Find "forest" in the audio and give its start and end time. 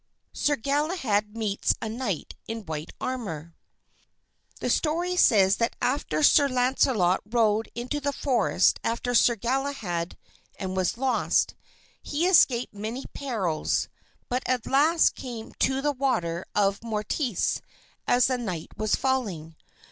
8.11-8.79